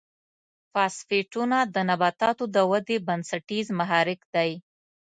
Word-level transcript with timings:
فاسفیټونه 0.73 1.57
د 1.73 1.75
نباتاتو 1.89 2.43
د 2.55 2.57
ودې 2.71 2.97
بنسټیز 3.07 3.67
محرک 3.79 4.21
دی. 4.35 4.51